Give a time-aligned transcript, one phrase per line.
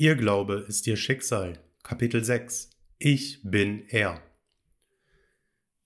[0.00, 1.58] Ihr Glaube ist ihr Schicksal.
[1.82, 2.70] Kapitel 6.
[3.00, 4.22] Ich bin er.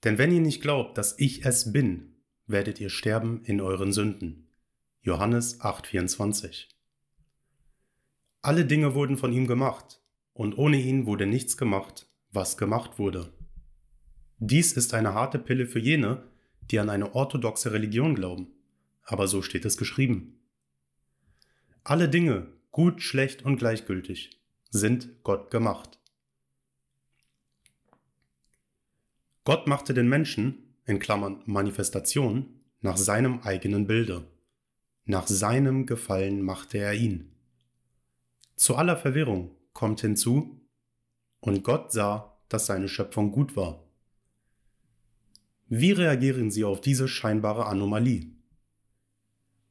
[0.05, 4.51] Denn wenn ihr nicht glaubt, dass ich es bin, werdet ihr sterben in euren Sünden.
[5.01, 6.69] Johannes 8:24.
[8.43, 10.03] Alle Dinge wurden von ihm gemacht,
[10.35, 13.33] und ohne ihn wurde nichts gemacht, was gemacht wurde.
[14.37, 16.29] Dies ist eine harte Pille für jene,
[16.71, 18.49] die an eine orthodoxe Religion glauben,
[19.05, 20.39] aber so steht es geschrieben.
[21.83, 26.01] Alle Dinge, gut, schlecht und gleichgültig, sind Gott gemacht.
[29.45, 34.27] Gott machte den Menschen, in Klammern Manifestation, nach seinem eigenen Bilde.
[35.05, 37.33] Nach seinem Gefallen machte er ihn.
[38.57, 40.61] Zu aller Verwirrung kommt hinzu,
[41.41, 43.85] und Gott sah, dass seine Schöpfung gut war.
[45.69, 48.31] Wie reagieren Sie auf diese scheinbare Anomalie?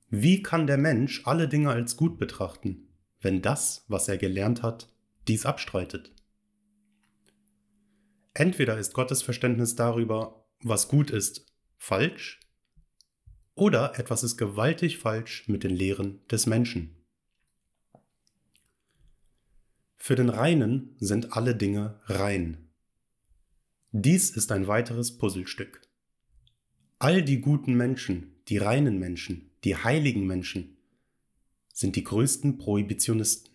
[0.09, 2.89] Wie kann der Mensch alle Dinge als gut betrachten,
[3.21, 4.89] wenn das, was er gelernt hat,
[5.27, 6.11] dies abstreitet?
[8.33, 11.45] Entweder ist Gottes Verständnis darüber, was gut ist,
[11.77, 12.39] falsch,
[13.55, 16.95] oder etwas ist gewaltig falsch mit den Lehren des Menschen.
[19.97, 22.69] Für den Reinen sind alle Dinge rein.
[23.91, 25.81] Dies ist ein weiteres Puzzlestück.
[26.97, 30.77] All die guten Menschen, die reinen Menschen, die heiligen Menschen
[31.81, 33.51] sind die größten Prohibitionisten.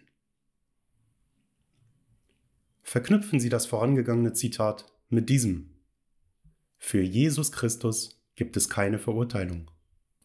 [2.82, 5.70] Verknüpfen Sie das vorangegangene Zitat mit diesem.
[6.76, 9.70] Für Jesus Christus gibt es keine Verurteilung.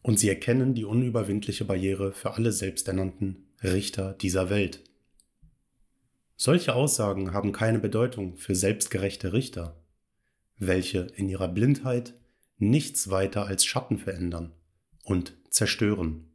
[0.01, 4.83] Und Sie erkennen die unüberwindliche Barriere für alle selbsternannten Richter dieser Welt.
[6.35, 9.79] Solche Aussagen haben keine Bedeutung für selbstgerechte Richter,
[10.57, 12.15] welche in ihrer Blindheit
[12.57, 14.53] nichts weiter als Schatten verändern
[15.03, 16.30] und zerstören.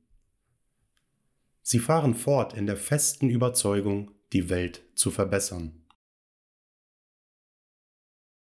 [1.68, 5.84] Sie fahren fort in der festen Überzeugung, die Welt zu verbessern.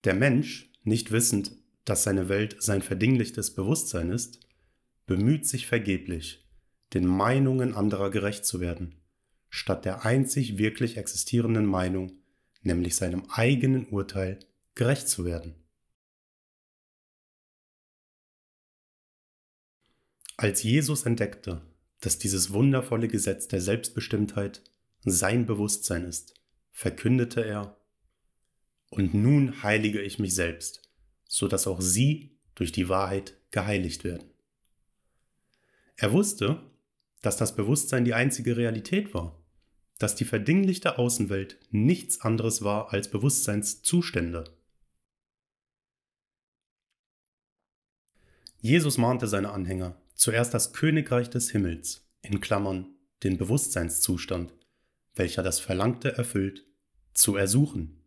[0.03, 4.41] Der Mensch, nicht wissend, dass seine Welt sein verdinglichtes Bewusstsein ist,
[5.07, 6.47] bemüht sich vergeblich,
[6.94, 9.01] den Meinungen anderer gerecht zu werden,
[9.50, 12.12] statt der einzig wirklich existierenden Meinung,
[12.62, 14.38] nämlich seinem eigenen Urteil,
[14.75, 15.56] gerecht zu werden.
[20.38, 21.63] Als Jesus entdeckte,
[22.01, 24.61] dass dieses wundervolle Gesetz der Selbstbestimmtheit
[25.01, 26.33] sein Bewusstsein ist,
[26.71, 27.77] verkündete er,
[28.89, 30.89] und nun heilige ich mich selbst,
[31.25, 34.29] so dass auch sie durch die Wahrheit geheiligt werden.
[35.95, 36.63] Er wusste,
[37.21, 39.38] dass das Bewusstsein die einzige Realität war,
[39.99, 44.45] dass die verdinglichte Außenwelt nichts anderes war als Bewusstseinszustände.
[48.61, 52.88] Jesus mahnte seine Anhänger, zuerst das Königreich des Himmels, in Klammern
[53.24, 54.53] den Bewusstseinszustand,
[55.16, 56.66] welcher das Verlangte erfüllt,
[57.13, 58.03] zu ersuchen.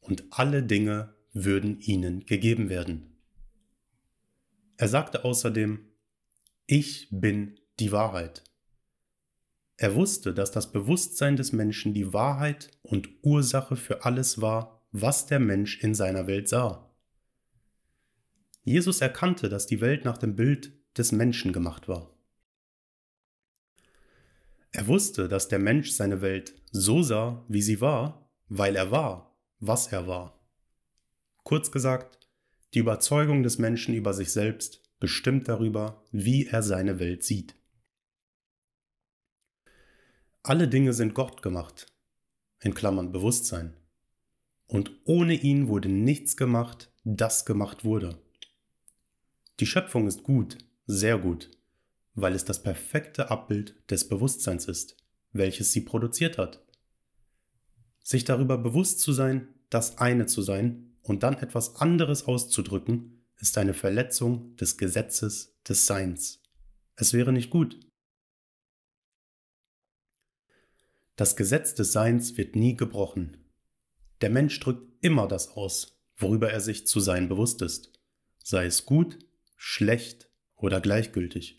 [0.00, 3.18] Und alle Dinge würden ihnen gegeben werden.
[4.78, 5.86] Er sagte außerdem,
[6.66, 8.42] ich bin die Wahrheit.
[9.76, 15.26] Er wusste, dass das Bewusstsein des Menschen die Wahrheit und Ursache für alles war, was
[15.26, 16.90] der Mensch in seiner Welt sah.
[18.62, 22.10] Jesus erkannte, dass die Welt nach dem Bild des Menschen gemacht war.
[24.72, 29.38] Er wusste, dass der Mensch seine Welt so sah, wie sie war, weil er war,
[29.60, 30.40] was er war.
[31.44, 32.18] Kurz gesagt,
[32.74, 37.54] die Überzeugung des Menschen über sich selbst bestimmt darüber, wie er seine Welt sieht.
[40.42, 41.86] Alle Dinge sind Gott gemacht,
[42.60, 43.74] in Klammern Bewusstsein.
[44.66, 48.18] Und ohne ihn wurde nichts gemacht, das gemacht wurde.
[49.60, 51.50] Die Schöpfung ist gut, sehr gut,
[52.14, 54.96] weil es das perfekte Abbild des Bewusstseins ist,
[55.32, 56.64] welches sie produziert hat.
[58.02, 63.58] Sich darüber bewusst zu sein, das eine zu sein und dann etwas anderes auszudrücken, ist
[63.58, 66.42] eine Verletzung des Gesetzes des Seins.
[66.96, 67.80] Es wäre nicht gut.
[71.16, 73.36] Das Gesetz des Seins wird nie gebrochen.
[74.20, 77.92] Der Mensch drückt immer das aus, worüber er sich zu sein bewusst ist,
[78.42, 79.18] sei es gut,
[79.56, 81.58] schlecht oder gleichgültig.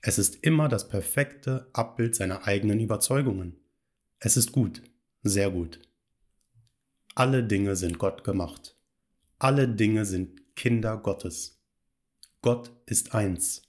[0.00, 3.56] Es ist immer das perfekte Abbild seiner eigenen Überzeugungen.
[4.20, 4.82] Es ist gut,
[5.22, 5.80] sehr gut.
[7.14, 8.76] Alle Dinge sind Gott gemacht.
[9.38, 11.60] Alle Dinge sind Kinder Gottes.
[12.42, 13.62] Gott ist eins.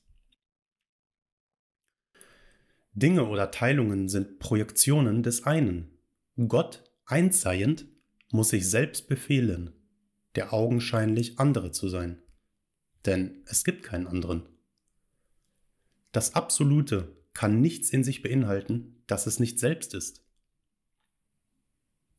[2.94, 5.98] Dinge oder Teilungen sind Projektionen des einen.
[6.48, 7.88] Gott, eins seiend,
[8.32, 9.74] muss sich selbst befehlen,
[10.36, 12.22] der augenscheinlich andere zu sein
[13.06, 14.48] denn es gibt keinen anderen.
[16.12, 20.24] Das Absolute kann nichts in sich beinhalten, das es nicht selbst ist.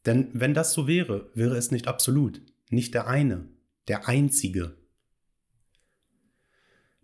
[0.06, 2.40] Denn wenn das so wäre, wäre es nicht absolut,
[2.70, 3.48] nicht der eine,
[3.88, 4.76] der einzige.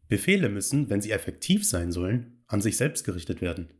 [0.08, 3.70] Befehle müssen, wenn sie effektiv sein sollen, an sich selbst gerichtet werden.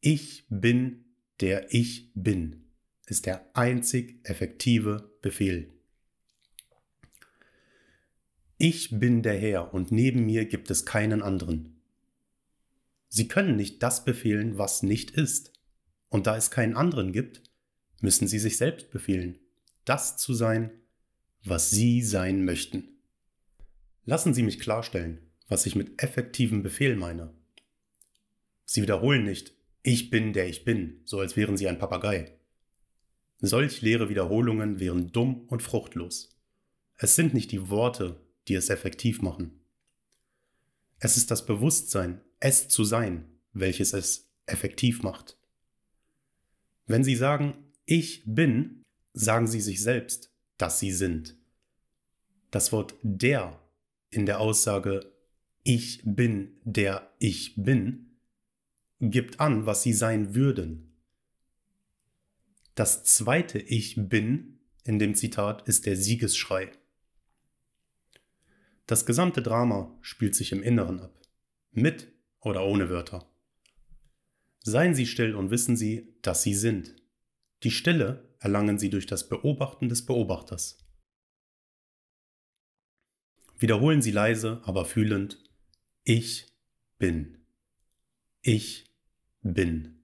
[0.00, 1.04] Ich bin
[1.40, 2.64] der Ich bin
[3.06, 5.73] ist der einzig effektive Befehl.
[8.56, 11.80] Ich bin der Herr und neben mir gibt es keinen anderen.
[13.08, 15.52] Sie können nicht das befehlen, was nicht ist.
[16.08, 17.42] Und da es keinen anderen gibt,
[18.00, 19.38] müssen Sie sich selbst befehlen,
[19.84, 20.70] das zu sein,
[21.44, 22.88] was Sie sein möchten.
[24.04, 25.18] Lassen Sie mich klarstellen,
[25.48, 27.32] was ich mit effektivem Befehl meine.
[28.64, 32.38] Sie wiederholen nicht, ich bin der ich bin, so als wären Sie ein Papagei.
[33.40, 36.30] Solch leere Wiederholungen wären dumm und fruchtlos.
[36.96, 39.60] Es sind nicht die Worte, die es effektiv machen.
[40.98, 45.38] Es ist das Bewusstsein, es zu sein, welches es effektiv macht.
[46.86, 47.56] Wenn Sie sagen,
[47.86, 48.82] ich bin,
[49.12, 51.36] sagen Sie sich selbst, dass Sie sind.
[52.50, 53.60] Das Wort der
[54.10, 55.12] in der Aussage
[55.62, 58.18] ich bin der ich bin
[59.00, 60.94] gibt an, was Sie sein würden.
[62.74, 66.70] Das zweite Ich bin in dem Zitat ist der Siegesschrei.
[68.86, 71.18] Das gesamte Drama spielt sich im Inneren ab,
[71.70, 73.26] mit oder ohne Wörter.
[74.60, 76.96] Seien Sie still und wissen Sie, dass Sie sind.
[77.62, 80.78] Die Stille erlangen Sie durch das Beobachten des Beobachters.
[83.58, 85.42] Wiederholen Sie leise, aber fühlend,
[86.04, 86.52] ich
[86.98, 87.38] bin.
[88.42, 88.84] Ich
[89.42, 89.94] bin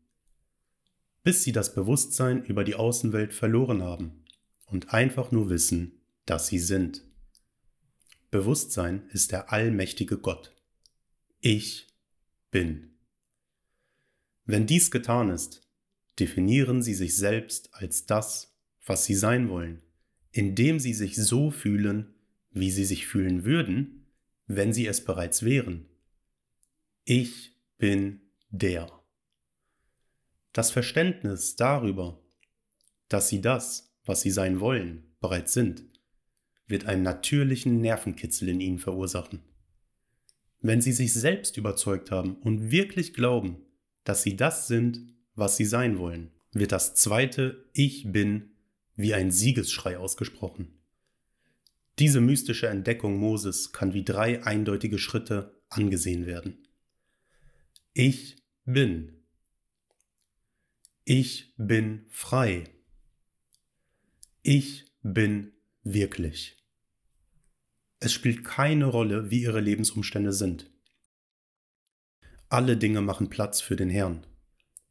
[1.22, 4.24] bis sie das Bewusstsein über die Außenwelt verloren haben
[4.66, 7.02] und einfach nur wissen, dass sie sind.
[8.30, 10.54] Bewusstsein ist der allmächtige Gott.
[11.40, 11.88] Ich
[12.50, 12.92] bin.
[14.44, 15.66] Wenn dies getan ist,
[16.18, 19.82] definieren sie sich selbst als das, was sie sein wollen,
[20.30, 22.14] indem sie sich so fühlen,
[22.50, 24.06] wie sie sich fühlen würden,
[24.46, 25.86] wenn sie es bereits wären.
[27.04, 28.90] Ich bin der.
[30.52, 32.20] Das Verständnis darüber,
[33.08, 35.84] dass sie das, was sie sein wollen, bereits sind,
[36.70, 39.40] wird einen natürlichen Nervenkitzel in ihnen verursachen.
[40.60, 43.58] Wenn sie sich selbst überzeugt haben und wirklich glauben,
[44.04, 45.00] dass sie das sind,
[45.34, 48.50] was sie sein wollen, wird das zweite Ich bin
[48.96, 50.78] wie ein Siegesschrei ausgesprochen.
[51.98, 56.66] Diese mystische Entdeckung Moses kann wie drei eindeutige Schritte angesehen werden.
[57.94, 59.20] Ich bin
[61.12, 62.62] ich bin frei.
[64.42, 65.50] Ich bin
[65.82, 66.59] wirklich.
[68.00, 70.70] Es spielt keine Rolle, wie ihre Lebensumstände sind.
[72.48, 74.26] Alle Dinge machen Platz für den Herrn.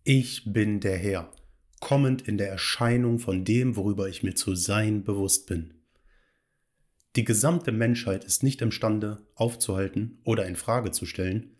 [0.03, 1.31] Ich bin der Herr,
[1.79, 5.73] kommend in der Erscheinung von dem, worüber ich mir zu sein bewusst bin.
[7.15, 11.57] Die gesamte Menschheit ist nicht imstande aufzuhalten oder in Frage zu stellen,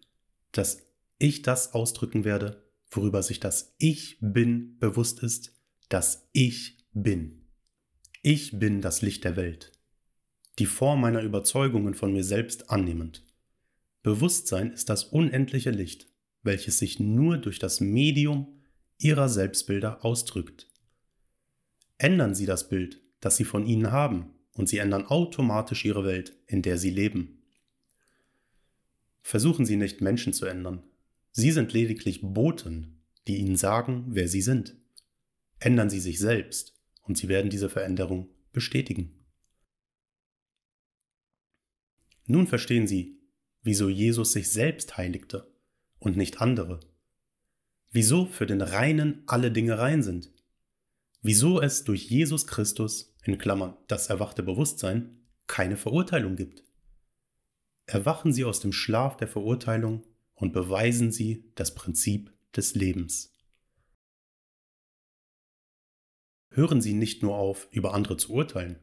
[0.52, 0.88] dass
[1.18, 5.54] ich das ausdrücken werde, worüber sich das Ich bin bewusst ist,
[5.90, 7.48] dass ich bin.
[8.22, 9.72] Ich bin das Licht der Welt,
[10.60, 13.26] die Form meiner Überzeugungen von mir selbst annehmend.
[14.04, 16.08] Bewusstsein ist das unendliche Licht,
[16.44, 18.62] welches sich nur durch das Medium
[18.98, 20.68] ihrer Selbstbilder ausdrückt.
[21.98, 26.34] Ändern Sie das Bild, das Sie von Ihnen haben, und Sie ändern automatisch Ihre Welt,
[26.48, 27.42] in der Sie leben.
[29.22, 30.84] Versuchen Sie nicht Menschen zu ändern,
[31.32, 34.76] Sie sind lediglich Boten, die Ihnen sagen, wer Sie sind.
[35.60, 39.19] Ändern Sie sich selbst und Sie werden diese Veränderung bestätigen.
[42.32, 43.20] Nun verstehen Sie,
[43.64, 45.52] wieso Jesus sich selbst heiligte
[45.98, 46.80] und nicht andere.
[47.90, 50.32] Wieso für den Reinen alle Dinge rein sind.
[51.24, 56.64] Wieso es durch Jesus Christus, in Klammern das erwachte Bewusstsein, keine Verurteilung gibt.
[57.88, 60.06] Erwachen Sie aus dem Schlaf der Verurteilung
[60.36, 63.34] und beweisen sie das Prinzip des Lebens.
[66.52, 68.78] Hören Sie nicht nur auf, über andere zu urteilen,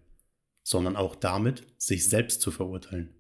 [0.65, 3.16] sondern auch damit, sich selbst zu verurteilen.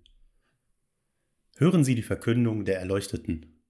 [1.58, 3.62] Hören Sie die Verkündung der Erleuchteten.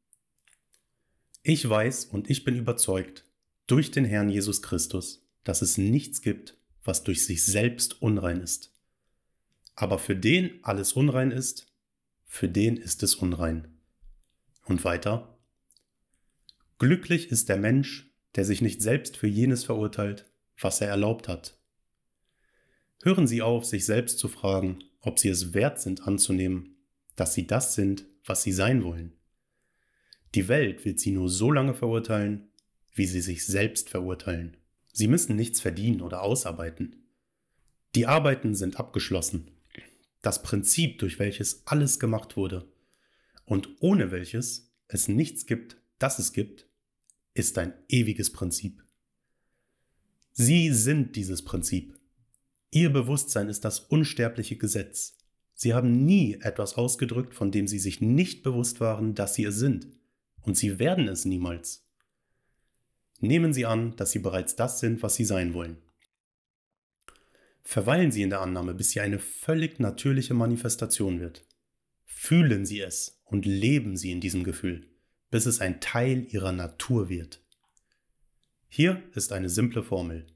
[1.44, 3.24] Ich weiß und ich bin überzeugt,
[3.68, 8.74] durch den Herrn Jesus Christus, dass es nichts gibt, was durch sich selbst unrein ist.
[9.76, 11.72] Aber für den alles unrein ist,
[12.24, 13.68] für den ist es unrein.
[14.64, 15.38] Und weiter.
[16.78, 20.28] Glücklich ist der Mensch, der sich nicht selbst für jenes verurteilt,
[20.60, 21.56] was er erlaubt hat.
[23.04, 26.75] Hören Sie auf, sich selbst zu fragen, ob Sie es wert sind anzunehmen,
[27.16, 29.16] dass Sie das sind, was Sie sein wollen.
[30.36, 32.48] Die Welt wird sie nur so lange verurteilen,
[32.92, 34.58] wie sie sich selbst verurteilen.
[34.92, 37.06] Sie müssen nichts verdienen oder ausarbeiten.
[37.94, 39.50] Die Arbeiten sind abgeschlossen.
[40.20, 42.70] Das Prinzip, durch welches alles gemacht wurde
[43.46, 46.68] und ohne welches es nichts gibt, das es gibt,
[47.32, 48.84] ist ein ewiges Prinzip.
[50.32, 51.98] Sie sind dieses Prinzip.
[52.70, 55.16] Ihr Bewusstsein ist das unsterbliche Gesetz.
[55.56, 59.56] Sie haben nie etwas ausgedrückt, von dem sie sich nicht bewusst waren, dass sie es
[59.56, 59.88] sind.
[60.42, 61.86] Und sie werden es niemals.
[63.20, 65.78] Nehmen Sie an, dass Sie bereits das sind, was Sie sein wollen.
[67.62, 71.44] Verweilen Sie in der Annahme, bis sie eine völlig natürliche Manifestation wird.
[72.04, 74.86] Fühlen Sie es und leben Sie in diesem Gefühl,
[75.30, 77.42] bis es ein Teil Ihrer Natur wird.
[78.68, 80.26] Hier ist eine simple Formel.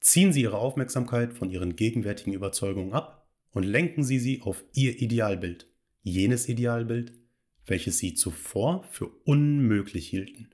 [0.00, 3.19] Ziehen Sie Ihre Aufmerksamkeit von Ihren gegenwärtigen Überzeugungen ab
[3.52, 5.66] und lenken Sie sie auf Ihr Idealbild,
[6.02, 7.12] jenes Idealbild,
[7.66, 10.50] welches Sie zuvor für unmöglich hielten.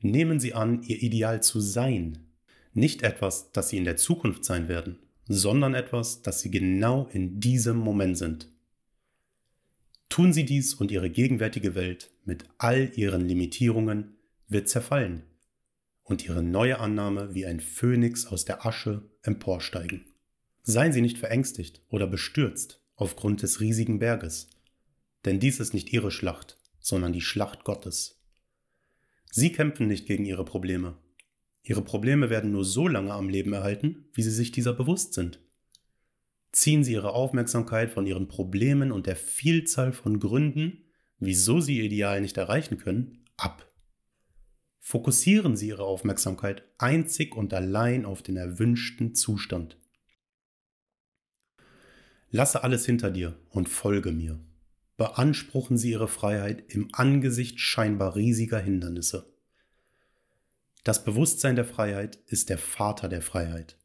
[0.00, 2.26] Nehmen Sie an, Ihr Ideal zu sein,
[2.72, 7.40] nicht etwas, das Sie in der Zukunft sein werden, sondern etwas, das Sie genau in
[7.40, 8.48] diesem Moment sind.
[10.08, 14.16] Tun Sie dies und Ihre gegenwärtige Welt mit all ihren Limitierungen
[14.48, 15.22] wird zerfallen
[16.04, 20.05] und ihre neue Annahme wie ein Phönix aus der Asche emporsteigen.
[20.68, 24.50] Seien Sie nicht verängstigt oder bestürzt aufgrund des riesigen Berges,
[25.24, 28.20] denn dies ist nicht Ihre Schlacht, sondern die Schlacht Gottes.
[29.30, 30.98] Sie kämpfen nicht gegen Ihre Probleme.
[31.62, 35.38] Ihre Probleme werden nur so lange am Leben erhalten, wie Sie sich dieser bewusst sind.
[36.50, 40.82] Ziehen Sie Ihre Aufmerksamkeit von Ihren Problemen und der Vielzahl von Gründen,
[41.20, 43.72] wieso Sie Ihr Ideal nicht erreichen können, ab.
[44.80, 49.76] Fokussieren Sie Ihre Aufmerksamkeit einzig und allein auf den erwünschten Zustand.
[52.30, 54.40] Lasse alles hinter dir und folge mir.
[54.96, 59.32] Beanspruchen Sie Ihre Freiheit im Angesicht scheinbar riesiger Hindernisse.
[60.84, 63.76] Das Bewusstsein der Freiheit ist der Vater der Freiheit.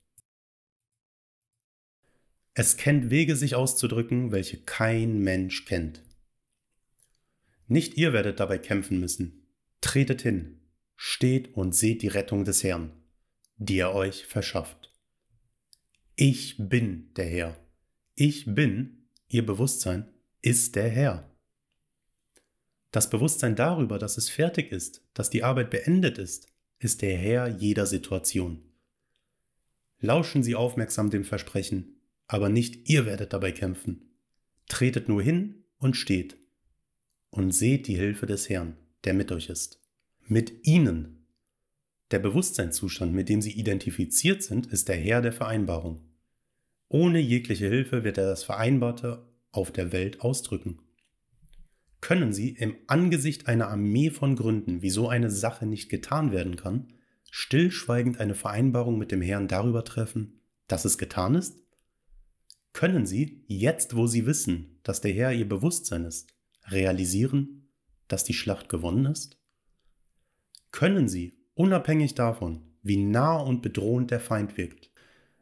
[2.54, 6.04] Es kennt Wege, sich auszudrücken, welche kein Mensch kennt.
[7.68, 9.48] Nicht ihr werdet dabei kämpfen müssen.
[9.80, 10.60] Tretet hin,
[10.96, 12.92] steht und seht die Rettung des Herrn,
[13.56, 14.94] die er euch verschafft.
[16.16, 17.58] Ich bin der Herr.
[18.16, 20.08] Ich bin, ihr Bewusstsein,
[20.42, 21.30] ist der Herr.
[22.92, 26.48] Das Bewusstsein darüber, dass es fertig ist, dass die Arbeit beendet ist,
[26.80, 28.62] ist der Herr jeder Situation.
[30.00, 34.14] Lauschen Sie aufmerksam dem Versprechen, aber nicht ihr werdet dabei kämpfen.
[34.68, 36.38] Tretet nur hin und steht
[37.30, 39.82] und seht die Hilfe des Herrn, der mit euch ist
[40.32, 41.28] mit ihnen.
[42.12, 46.02] Der Bewusstseinszustand, mit dem sie identifiziert sind, ist der Herr der Vereinbarung.
[46.92, 50.80] Ohne jegliche Hilfe wird er das Vereinbarte auf der Welt ausdrücken.
[52.02, 56.94] Können Sie im Angesicht einer Armee von Gründen, wieso eine Sache nicht getan werden kann,
[57.30, 61.62] stillschweigend eine Vereinbarung mit dem Herrn darüber treffen, dass es getan ist?
[62.74, 66.34] Können Sie, jetzt wo Sie wissen, dass der Herr Ihr Bewusstsein ist,
[66.66, 67.70] realisieren,
[68.08, 69.42] dass die Schlacht gewonnen ist?
[70.72, 74.91] können sie, unabhängig davon, wie nah und bedrohend der Feind wirkt,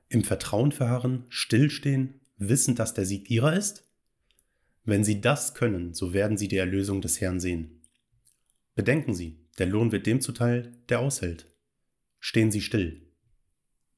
[0.09, 3.85] im Vertrauen verharren, stillstehen, wissend, dass der Sieg ihrer ist?
[4.83, 7.81] Wenn sie das können, so werden sie die Erlösung des Herrn sehen.
[8.75, 11.47] Bedenken Sie, der Lohn wird dem zuteil, der aushält.
[12.19, 13.01] Stehen Sie still.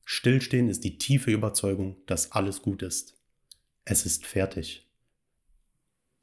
[0.05, 3.15] Stillstehen ist die tiefe Überzeugung, dass alles gut ist.
[3.85, 4.89] Es ist fertig.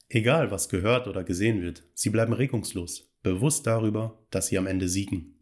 [0.09, 4.89] Egal, was gehört oder gesehen wird, Sie bleiben regungslos bewusst darüber, dass sie am Ende
[4.89, 5.38] siegen.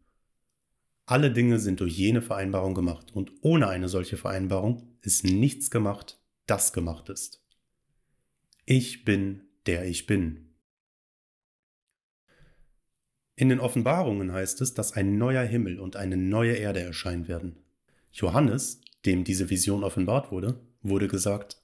[1.07, 6.19] Alle Dinge sind durch jene Vereinbarung gemacht und ohne eine solche Vereinbarung ist nichts gemacht,
[6.47, 7.41] das gemacht ist.
[8.65, 10.55] Ich bin, der ich bin.
[13.37, 17.63] In den Offenbarungen heißt es, dass ein neuer Himmel und eine neue Erde erscheinen werden.
[18.11, 21.63] Johannes, dem diese Vision offenbart wurde, wurde gesagt,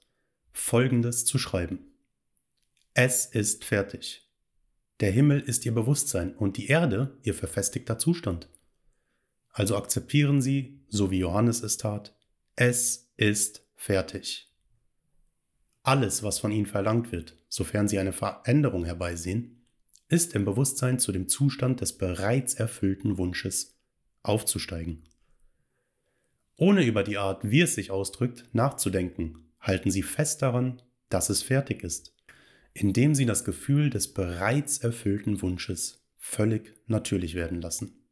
[0.53, 1.79] Folgendes zu schreiben.
[2.93, 4.29] Es ist fertig.
[4.99, 8.47] Der Himmel ist ihr Bewusstsein und die Erde ihr verfestigter Zustand.
[9.53, 12.13] Also akzeptieren Sie, so wie Johannes es tat,
[12.57, 14.51] es ist fertig.
[15.83, 19.65] Alles, was von Ihnen verlangt wird, sofern Sie eine Veränderung herbeisehen,
[20.09, 23.79] ist im Bewusstsein zu dem Zustand des bereits erfüllten Wunsches
[24.21, 25.07] aufzusteigen.
[26.57, 31.41] Ohne über die Art, wie es sich ausdrückt, nachzudenken, halten Sie fest daran, dass es
[31.41, 32.13] fertig ist
[32.73, 38.02] indem sie das Gefühl des bereits erfüllten Wunsches völlig natürlich werden lassen.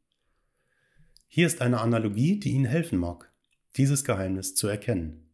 [1.33, 3.31] Hier ist eine Analogie, die Ihnen helfen mag,
[3.77, 5.31] dieses Geheimnis zu erkennen.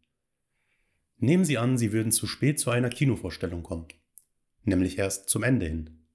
[1.17, 3.87] Nehmen Sie an, Sie würden zu spät zu einer Kinovorstellung kommen,
[4.63, 6.05] nämlich erst zum Ende hin.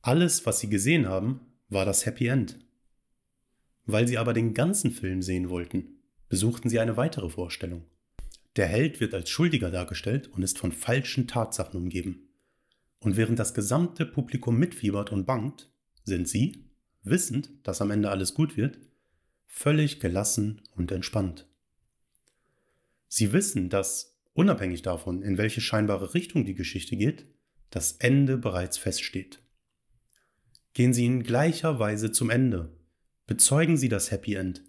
[0.00, 2.58] Alles, was sie gesehen haben, war das Happy End.
[3.84, 7.84] Weil sie aber den ganzen Film sehen wollten, besuchten sie eine weitere Vorstellung.
[8.56, 12.30] Der Held wird als Schuldiger dargestellt und ist von falschen Tatsachen umgeben.
[13.00, 15.70] Und während das gesamte Publikum mitfiebert und bangt,
[16.04, 16.69] sind sie,
[17.02, 18.78] wissend, dass am Ende alles gut wird,
[19.46, 21.46] völlig gelassen und entspannt.
[23.08, 27.26] Sie wissen, dass, unabhängig davon, in welche scheinbare Richtung die Geschichte geht,
[27.70, 29.42] das Ende bereits feststeht.
[30.72, 32.76] Gehen Sie in gleicher Weise zum Ende,
[33.26, 34.62] bezeugen Sie das Happy End,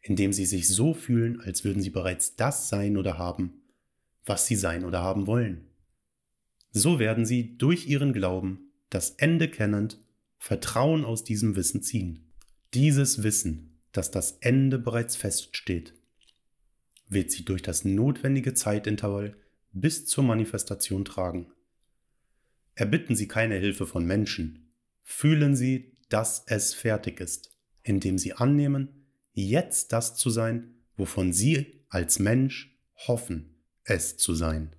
[0.00, 3.62] indem Sie sich so fühlen, als würden Sie bereits das sein oder haben,
[4.24, 5.68] was Sie sein oder haben wollen.
[6.70, 9.98] So werden Sie durch Ihren Glauben, das Ende kennend,
[10.44, 12.32] Vertrauen aus diesem Wissen ziehen.
[12.74, 15.94] Dieses Wissen, dass das Ende bereits feststeht,
[17.08, 19.36] wird Sie durch das notwendige Zeitintervall
[19.70, 21.52] bis zur Manifestation tragen.
[22.74, 24.72] Erbitten Sie keine Hilfe von Menschen.
[25.04, 31.84] Fühlen Sie, dass es fertig ist, indem Sie annehmen, jetzt das zu sein, wovon Sie
[31.88, 34.74] als Mensch hoffen, es zu sein.